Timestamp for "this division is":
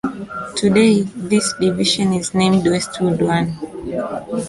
1.03-2.33